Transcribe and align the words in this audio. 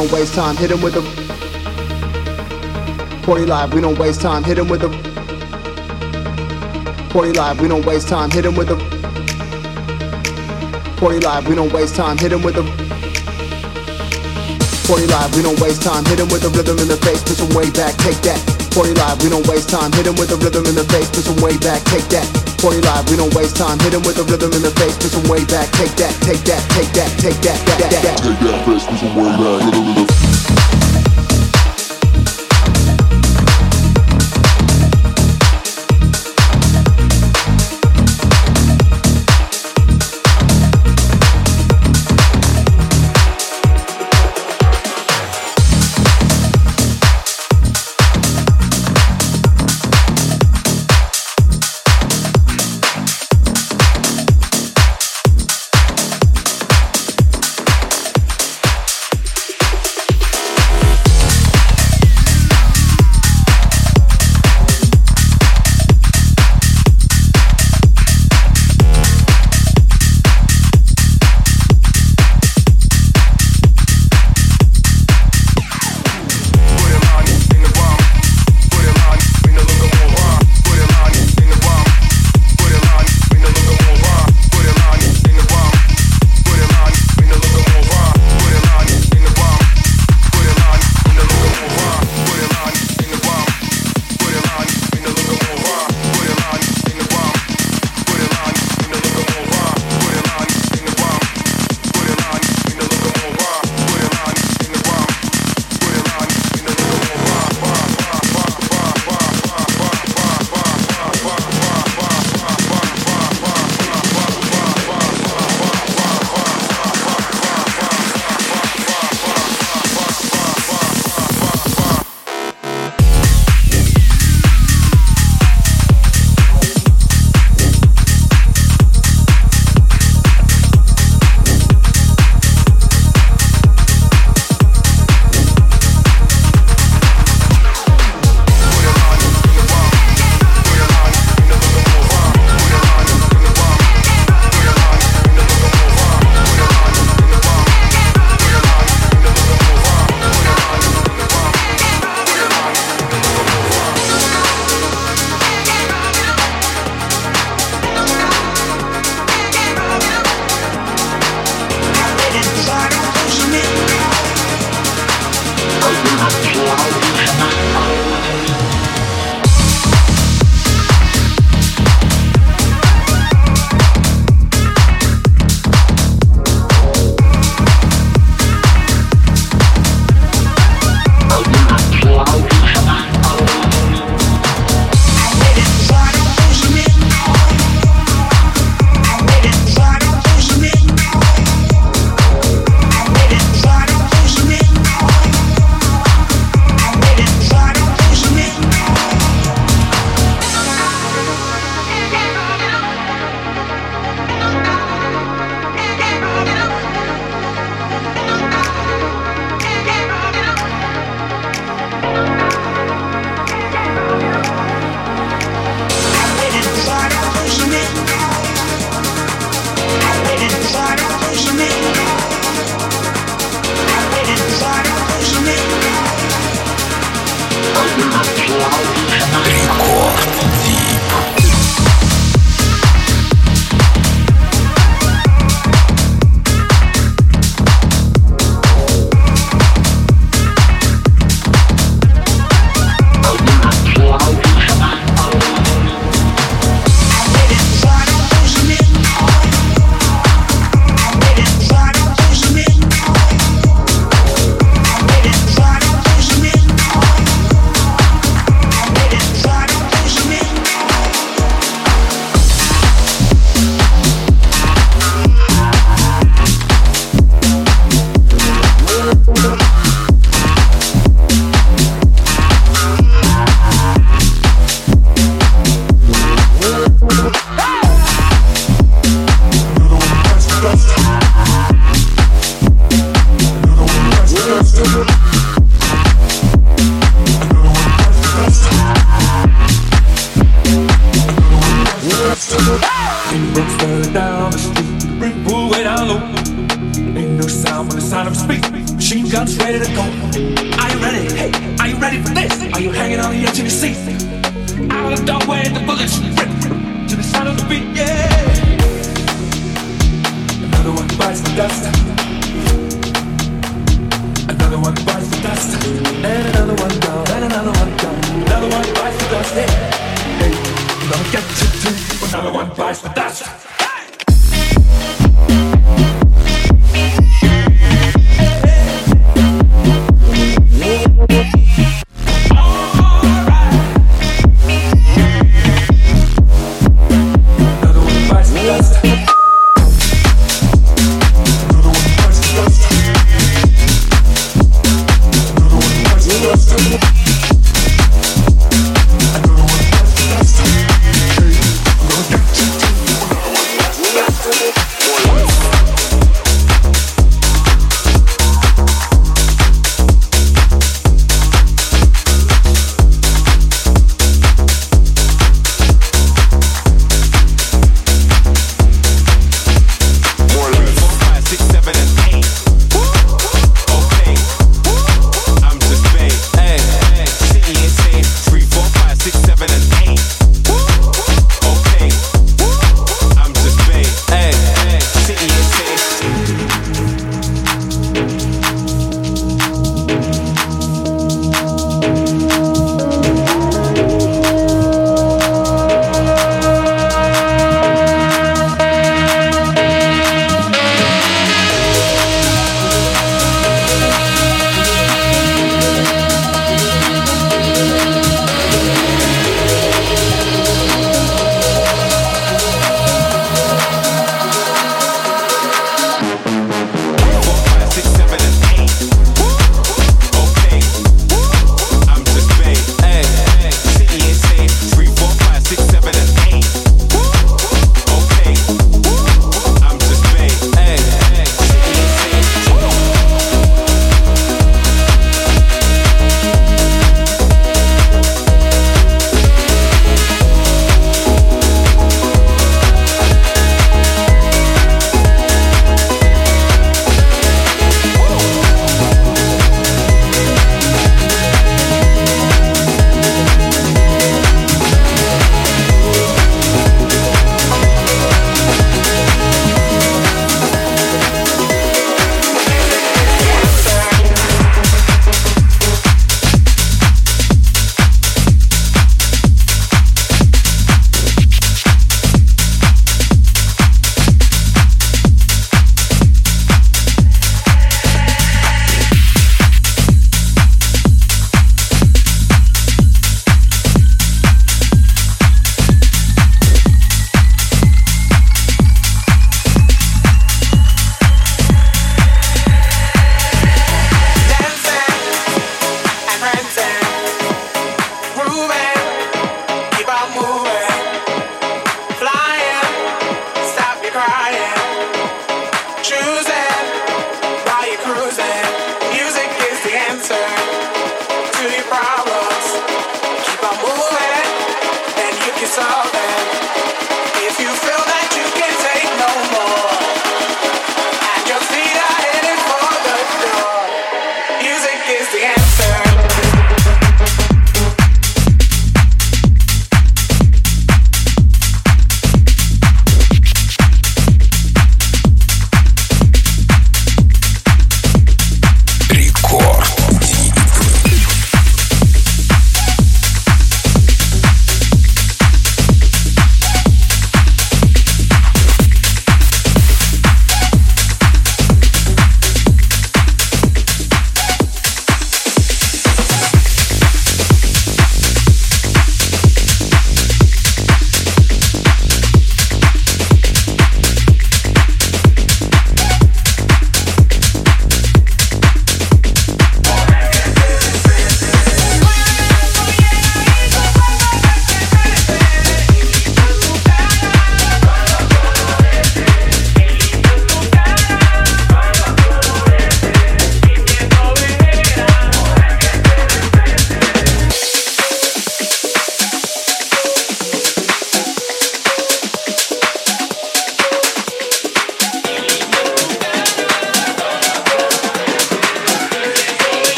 Don't 0.00 0.12
waste 0.12 0.34
time. 0.34 0.56
Hit 0.56 0.70
him 0.70 0.80
with 0.80 0.96
a 0.96 1.02
40 3.26 3.44
live, 3.44 3.74
we 3.74 3.82
don't 3.82 3.98
waste 3.98 4.22
time. 4.22 4.42
Hit 4.42 4.56
him 4.56 4.66
with 4.66 4.82
a 4.82 4.88
40 7.10 7.32
live, 7.32 7.60
we 7.60 7.68
don't 7.68 7.84
waste 7.84 8.08
time. 8.08 8.30
Hit 8.30 8.46
him 8.46 8.56
with 8.56 8.70
a 8.70 8.76
40 10.96 11.20
live, 11.20 11.46
we 11.46 11.54
don't 11.54 11.70
waste 11.70 11.96
time. 11.96 12.16
Hit 12.16 12.32
him 12.32 12.40
with 12.40 12.56
a 12.56 12.62
40 14.88 15.06
live, 15.06 15.36
we 15.36 15.42
don't 15.42 15.60
waste 15.60 15.82
time. 15.82 16.02
Hit 16.06 16.18
him 16.18 16.28
with 16.28 16.44
a 16.44 16.48
rhythm 16.48 16.78
in 16.78 16.88
the 16.88 16.96
face, 16.96 17.22
push 17.22 17.38
him 17.38 17.54
way 17.54 17.68
back, 17.70 17.94
take 17.96 18.22
that. 18.22 18.40
40 18.72 18.94
live, 18.94 19.22
we 19.22 19.28
don't 19.28 19.46
waste 19.48 19.68
time. 19.68 19.92
Hit 19.92 20.06
him 20.06 20.14
with 20.14 20.32
a 20.32 20.36
rhythm 20.36 20.64
in 20.64 20.76
the 20.76 20.84
face, 20.84 21.10
push 21.10 21.26
him 21.26 21.36
way 21.44 21.58
back, 21.58 21.84
take 21.84 22.08
that. 22.08 22.49
40 22.60 22.82
live, 22.82 23.08
we 23.10 23.16
don't 23.16 23.34
waste 23.34 23.56
time. 23.56 23.78
Hit 23.80 23.94
him 23.94 24.02
with 24.02 24.18
a 24.18 24.24
rhythm 24.24 24.52
in 24.52 24.60
the 24.60 24.70
face, 24.72 24.96
push 24.98 25.14
him 25.14 25.24
way 25.30 25.44
back, 25.46 25.72
take 25.72 25.96
that, 25.96 26.12
take 26.20 26.44
that, 26.44 26.60
take 26.70 26.92
that, 26.92 27.08
take 27.18 27.40
that, 27.40 27.56
that, 27.64 27.78
that, 27.80 28.02
that. 28.02 28.16
Take 28.20 28.38
that 28.40 28.66
face, 28.66 28.84
push 28.84 29.00
him 29.00 29.16
way 29.16 30.44
back. 30.44 30.49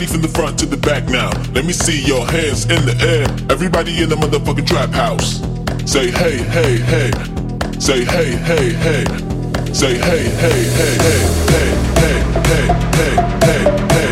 Everybody 0.00 0.18
from 0.18 0.30
the 0.30 0.38
front 0.38 0.58
to 0.60 0.64
the 0.64 0.78
back 0.78 1.04
now. 1.10 1.28
Let 1.52 1.66
me 1.66 1.74
see 1.74 2.00
your 2.02 2.24
hands 2.24 2.64
in 2.64 2.86
the 2.86 2.96
air. 3.04 3.28
Everybody 3.52 4.02
in 4.02 4.08
the 4.08 4.16
motherfucking 4.16 4.66
trap 4.66 4.88
house. 4.88 5.42
Say 5.84 6.10
hey, 6.10 6.38
hey, 6.38 6.78
hey. 6.78 7.10
Say 7.78 8.06
hey, 8.06 8.30
hey, 8.32 8.72
hey. 8.72 9.04
Say 9.74 9.98
hey, 9.98 10.24
hey, 10.40 10.60
hey, 10.72 10.96
hey, 11.04 11.28
hey, 11.52 11.68
hey, 12.00 12.16
hey, 12.48 12.66
hey, 12.96 13.16
hey, 13.44 13.86
hey, 13.92 14.09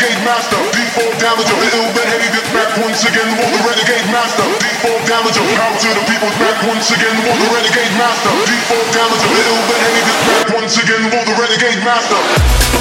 renegade 0.00 0.24
master, 0.24 0.56
default 0.72 1.12
damager, 1.20 1.56
the 1.60 1.68
ill 1.76 1.92
bed 1.92 2.08
heavy 2.08 2.32
gets 2.32 2.48
back 2.56 2.72
once 2.80 3.04
again. 3.04 3.28
Will 3.36 3.52
the 3.52 3.60
renegade 3.68 4.08
master, 4.08 4.44
default 4.56 5.04
damager, 5.04 5.44
power 5.60 5.76
to 5.76 5.88
the 5.92 6.04
people's 6.08 6.36
back 6.40 6.56
once 6.64 6.88
again. 6.90 7.16
Will 7.20 7.36
the 7.36 7.48
renegade 7.52 7.92
master, 8.00 8.32
default 8.48 8.88
damager, 8.96 9.28
the 9.28 9.44
ill 9.44 9.60
bed 9.68 9.80
heavy 9.84 10.02
gets 10.08 10.24
back 10.24 10.46
once 10.56 10.74
again. 10.80 11.02
Will 11.04 11.24
the 11.28 11.36
renegade 11.36 11.84
master. 11.84 12.79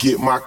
Get 0.00 0.18
my 0.18 0.40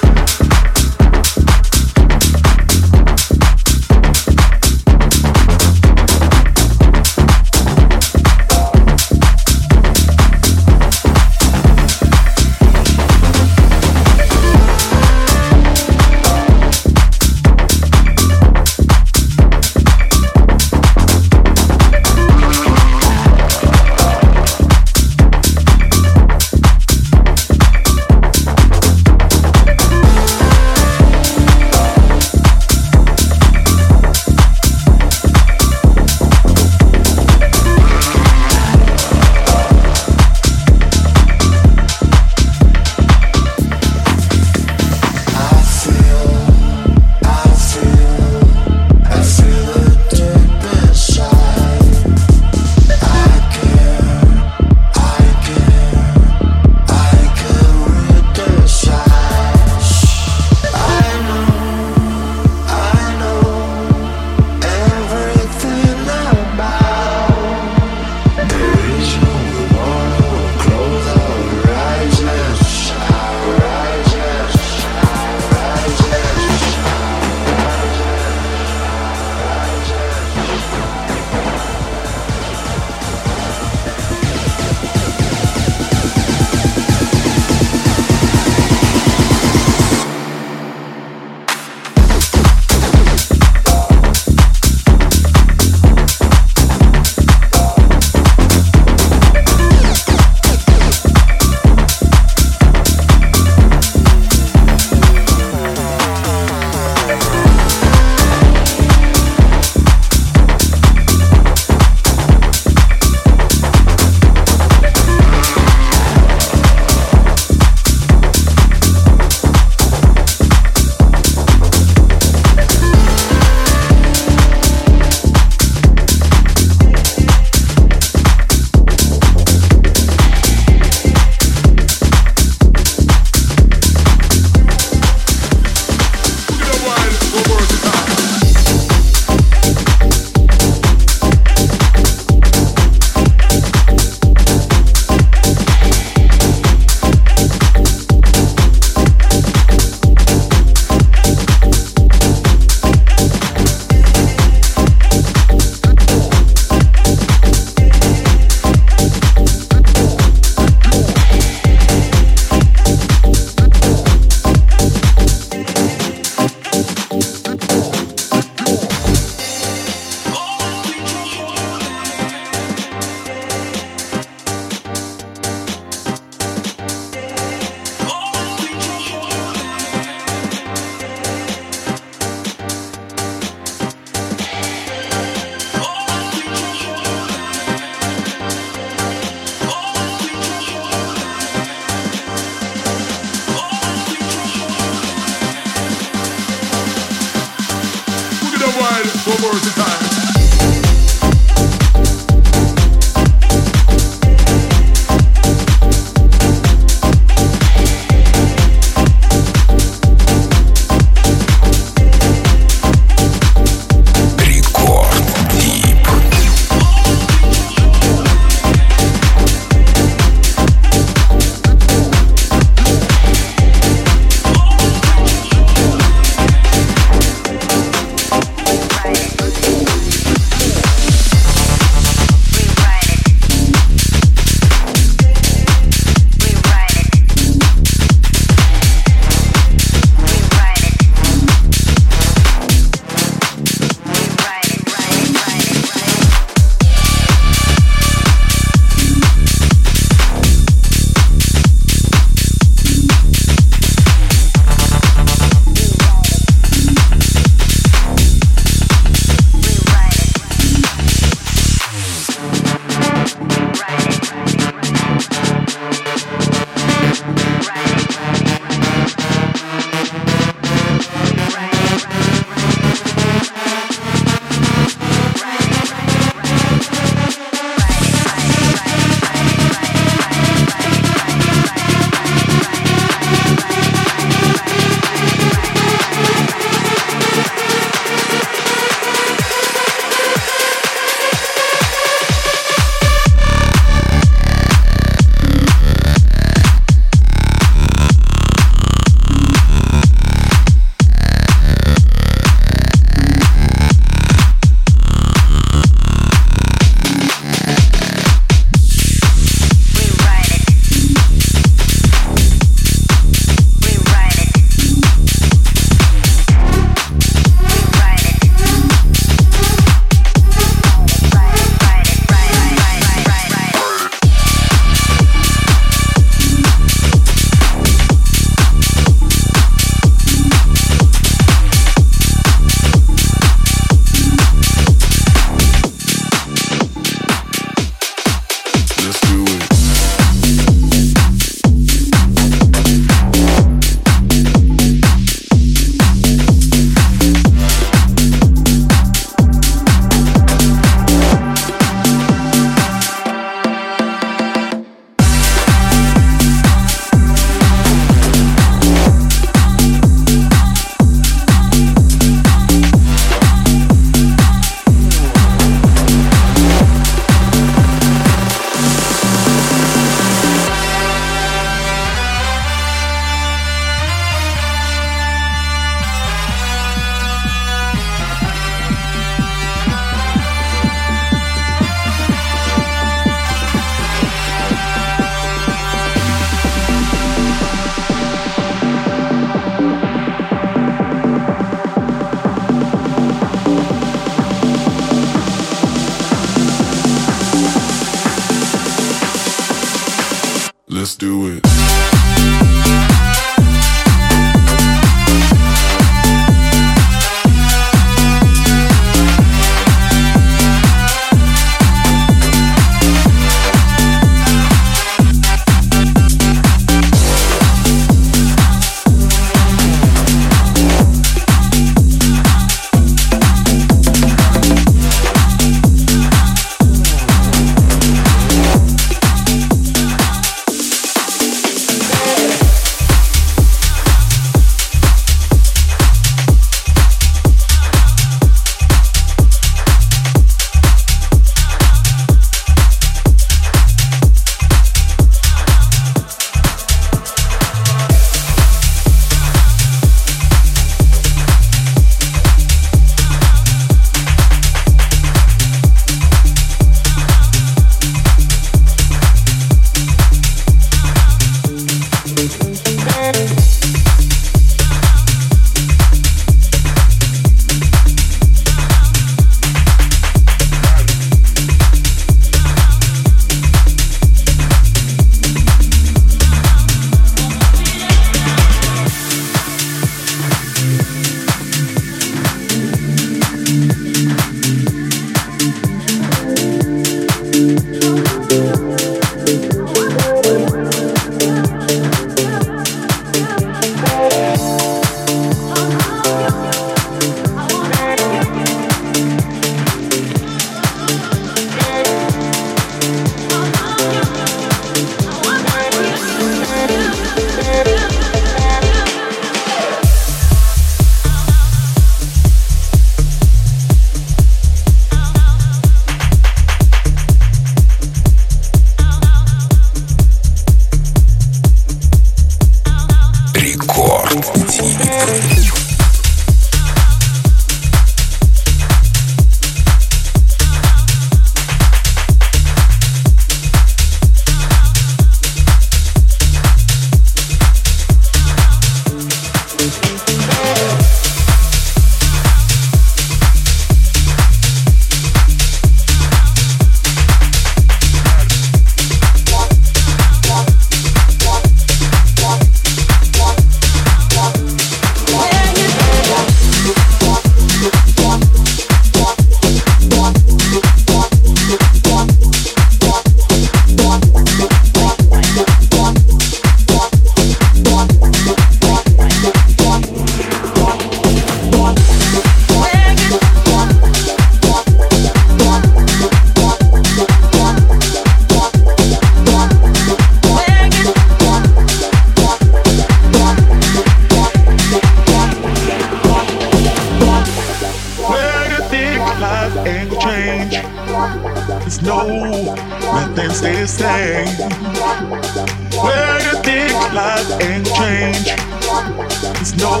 It's 599.60 599.76
no, 599.76 600.00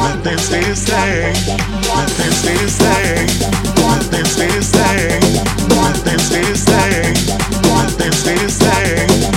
nothing 0.00 0.38
stays 0.38 0.66
the 0.66 0.74
same. 0.74 1.56
Nothing 1.86 2.32
stays 2.32 2.78
the 2.78 2.84
same. 2.84 3.26
Nothing 3.76 4.24
stays 4.24 4.72
the 4.72 4.78
same. 4.78 5.68
Nothing 5.68 6.18
stays 6.18 6.64
the 6.64 6.70
same. 6.70 7.14
Nothing 7.62 8.12
stays 8.12 8.58
the 8.58 8.64
same. 8.64 9.29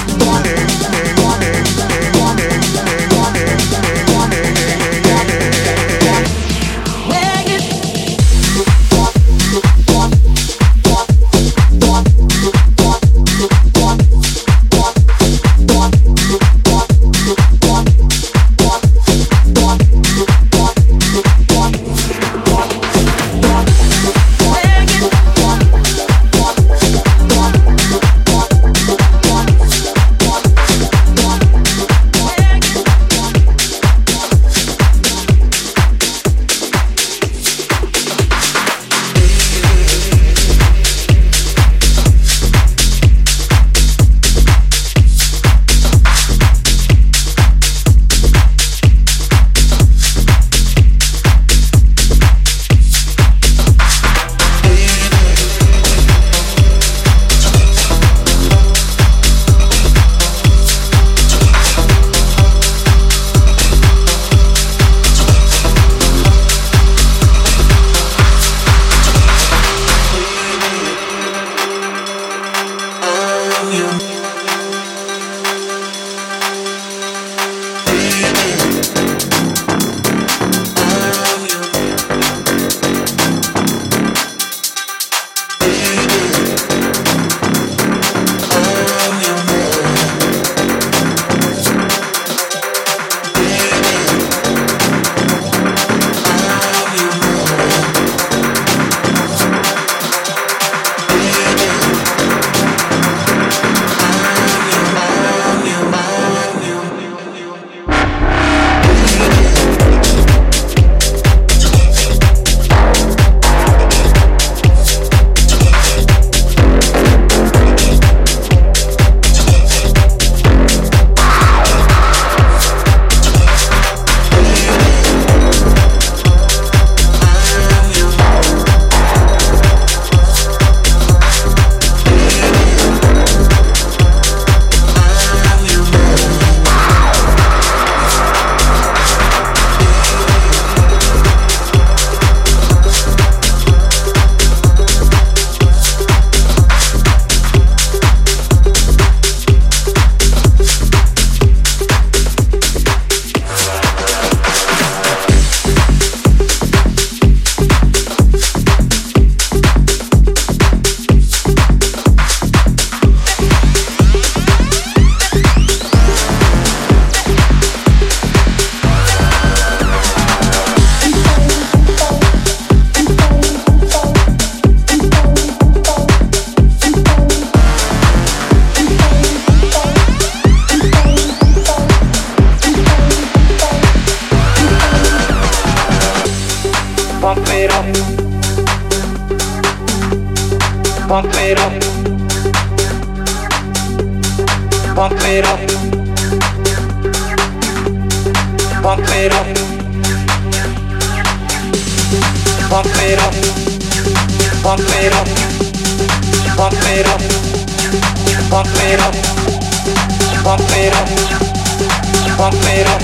Pump 212.43 212.55
it 212.59 212.85
up. 212.87 213.01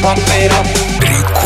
Pump 0.00 0.20
it 0.36 0.52
up. 0.52 1.43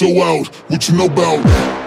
Show 0.00 0.22
out 0.22 0.46
what 0.70 0.88
you 0.88 0.96
know 0.96 1.04
about. 1.04 1.79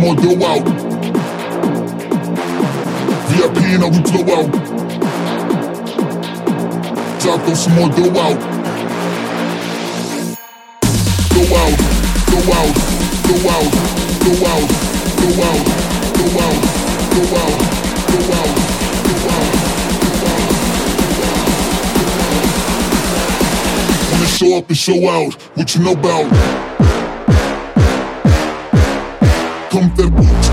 More 0.00 0.14
dough 0.14 0.44
out. 0.44 0.64
VIP 3.30 3.58
and 3.74 3.82
how 3.82 3.90
we 3.90 4.00
blow 4.02 4.24
out. 4.36 4.50
Drop 7.20 7.40
throw 7.42 7.54
some 7.54 7.74
more 7.74 7.88
dough 7.88 8.18
out. 8.18 8.38
Go 11.32 11.42
out, 11.56 11.76
go 12.30 12.38
out, 12.56 12.74
go 13.26 13.34
out, 13.54 13.70
go 14.22 14.32
out, 14.46 14.68
go 15.16 15.28
out, 15.44 15.64
go 16.16 16.28
out, 16.42 16.52
go 16.52 16.52
out, 16.52 16.60
go 17.12 17.22
out, 17.36 17.56
go 18.12 18.34
out. 18.34 18.56
show 24.36 24.58
up 24.58 24.68
and 24.68 24.76
show 24.76 25.08
out. 25.08 25.32
What 25.56 25.74
you 25.74 25.82
know 25.82 25.92
about? 25.92 26.65
Interpol. 29.86 30.45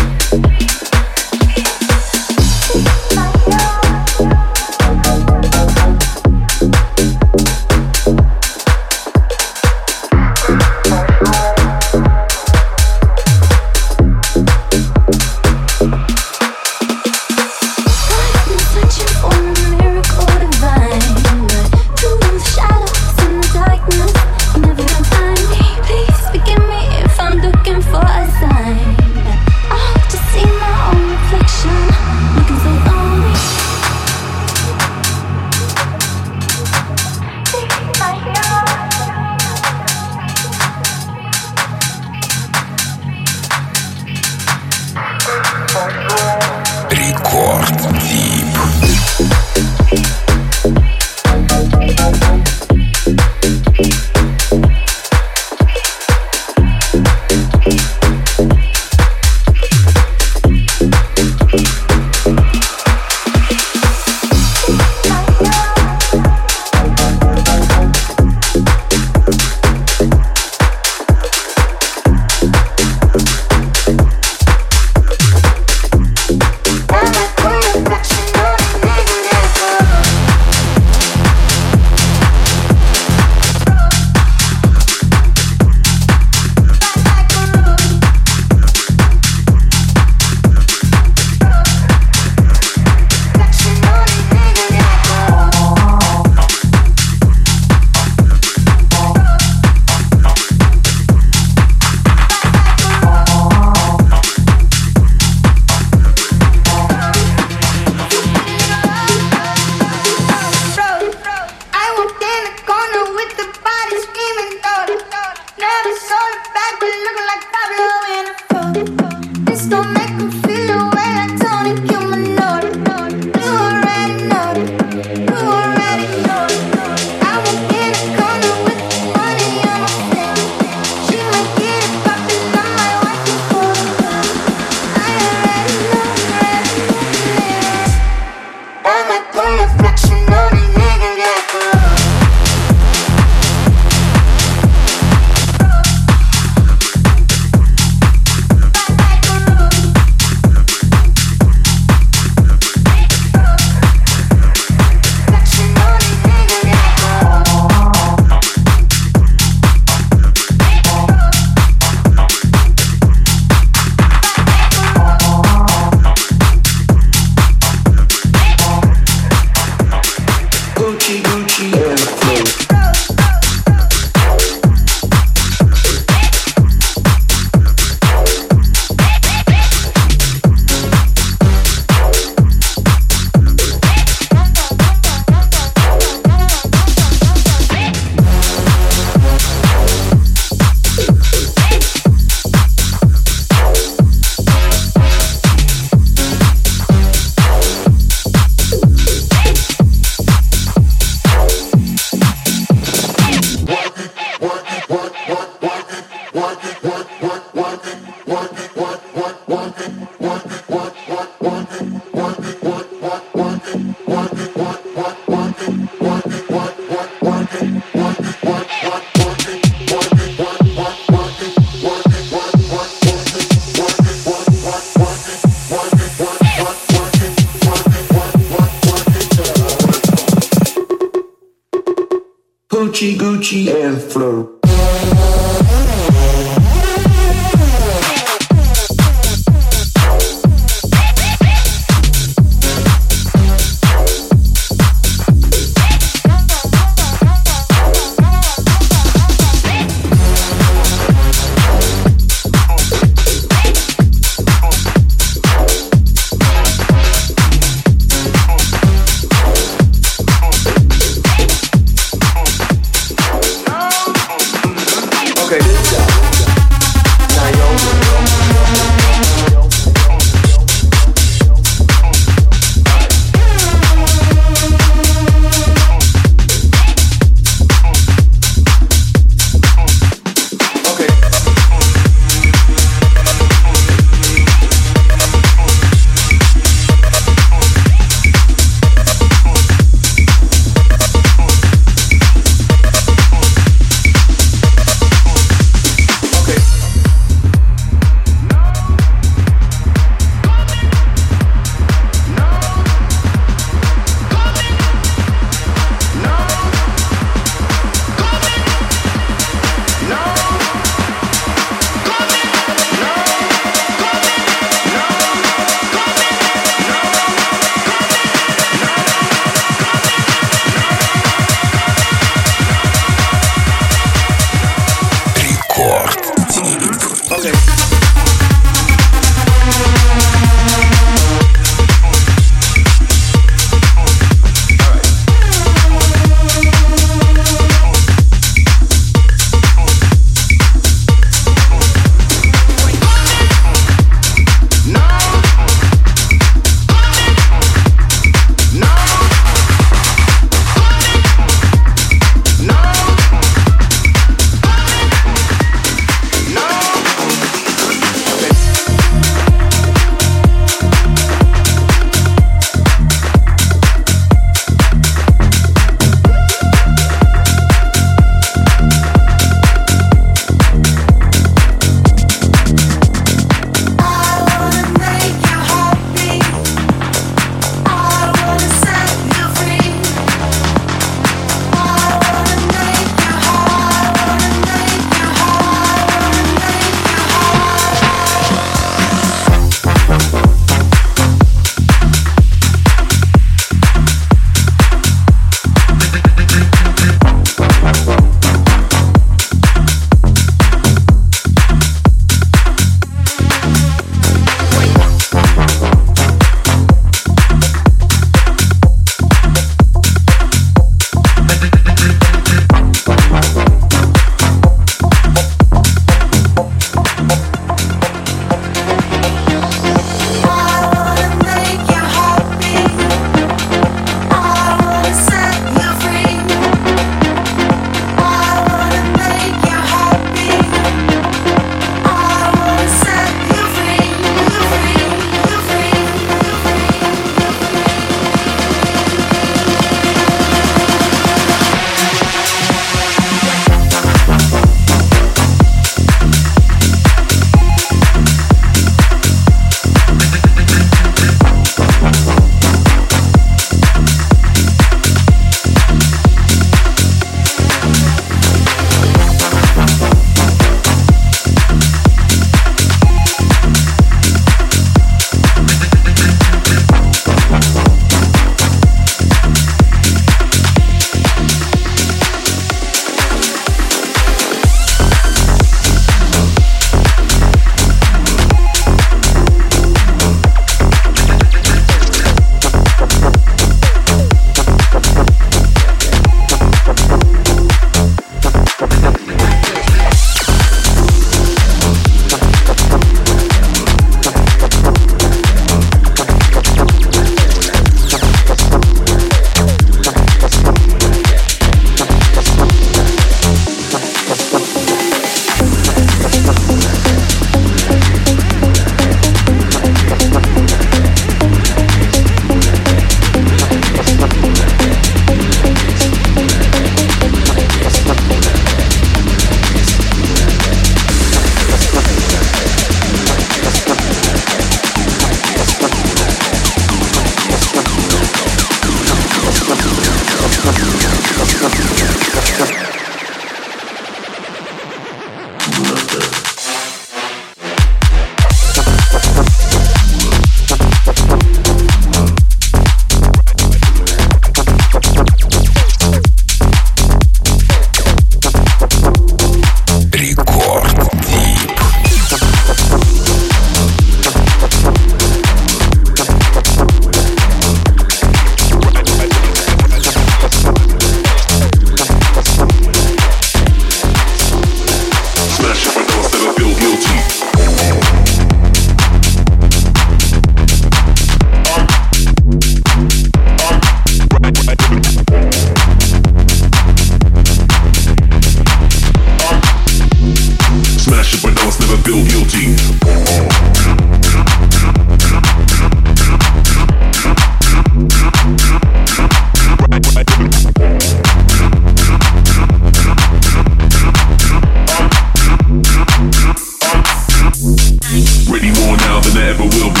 Ready 598.50 598.70
more 598.80 598.96
now 598.96 599.20
than 599.20 599.36
I 599.36 599.50
ever 599.50 599.64
will 599.64 599.92
be. 599.92 600.00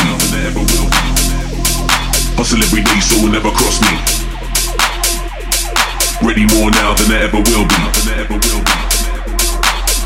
Hustle 2.36 2.62
every 2.62 2.82
day 2.82 3.00
so 3.00 3.22
will 3.22 3.32
never 3.32 3.50
cross 3.50 3.80
me. 3.80 3.94
Ready 6.26 6.46
more 6.54 6.70
now 6.70 6.94
than 6.94 7.12
I 7.12 7.22
ever 7.24 7.38
will 7.38 7.66
be. 7.66 7.89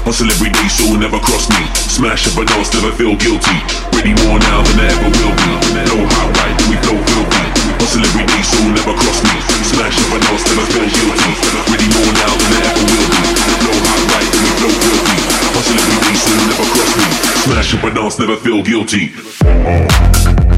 Hustle 0.05 0.29
every 0.29 0.53
day 0.53 0.69
so 0.69 0.85
never 1.01 1.19
cross 1.19 1.49
me. 1.49 1.65
Smash 1.89 2.29
up 2.29 2.37
a 2.37 2.45
dance, 2.45 2.69
never 2.77 2.93
feel 2.93 3.17
guilty. 3.17 3.57
Ready 3.97 4.13
more 4.21 4.37
now 4.37 4.61
than 4.61 4.85
I 4.85 4.93
ever 4.93 5.09
will 5.09 5.33
be. 5.33 5.49
No 5.89 6.05
hot 6.05 6.29
right, 6.45 6.57
we 6.69 6.77
flow 6.85 7.01
filthy. 7.09 7.45
Hustle 7.81 8.05
every 8.05 8.29
day 8.29 8.43
so 8.45 8.61
never 8.69 8.93
cross 8.93 9.25
me. 9.25 9.37
Smash 9.65 9.97
up 9.97 10.13
a 10.13 10.19
dance, 10.21 10.45
never 10.45 10.67
feel 10.77 10.89
guilty. 10.93 11.33
Ready 11.73 11.89
more 11.89 12.13
now 12.21 12.37
than 12.37 12.53
I 12.53 12.61
ever 12.69 12.85
will 12.85 13.09
be. 13.17 13.23
No 13.65 13.73
hot 13.81 14.03
right, 14.13 14.29
we 14.29 14.49
flow 14.61 14.75
filthy. 14.77 15.19
Hustle 15.57 15.81
every 15.81 15.99
day 16.05 16.17
so 16.21 16.33
never 16.53 16.67
cross 16.69 16.93
me. 17.01 17.07
Smash 17.49 17.73
up 17.73 17.85
a 17.85 17.91
dance, 17.97 18.19
never 18.21 18.37
feel 18.37 18.61
guilty. 18.61 20.54